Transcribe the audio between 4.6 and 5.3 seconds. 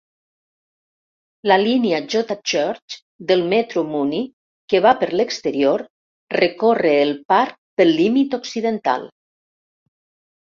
que va per